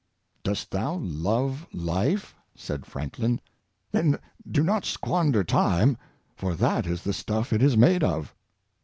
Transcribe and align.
"Dost 0.41 0.71
thou 0.71 0.95
love 0.95 1.67
life?" 1.71 2.33
said 2.55 2.87
Franklin," 2.87 3.39
Then 3.91 4.17
do 4.49 4.63
not 4.63 4.83
squander 4.83 5.43
time 5.43 5.95
for 6.35 6.55
that 6.55 6.87
is 6.87 7.03
the 7.03 7.13
stuff 7.13 7.53
it 7.53 7.61
is 7.61 7.77
made 7.77 8.03
of." 8.03 8.33